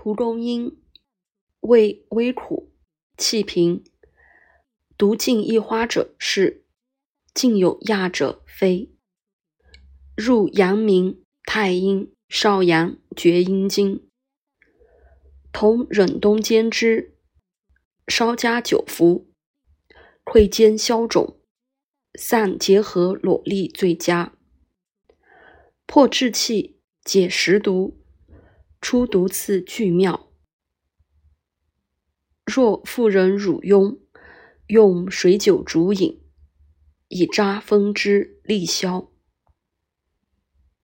[0.00, 0.80] 蒲公英
[1.58, 2.72] 味微苦，
[3.16, 3.82] 气平。
[4.96, 6.64] 独尽一花者是，
[7.34, 8.94] 尽有亚者非。
[10.16, 14.08] 入阳明、太阴、少阳、厥阴经。
[15.50, 17.16] 同忍冬煎之，
[18.06, 19.32] 稍加久服，
[20.24, 21.40] 溃坚消肿，
[22.14, 24.32] 散结核裸痢最佳。
[25.86, 27.97] 破滞气，解食毒，
[28.88, 30.32] 出毒刺巨妙。
[32.46, 33.98] 若妇人乳痈。
[34.68, 36.22] 用水酒煮饮，
[37.08, 39.12] 以扎风之利消。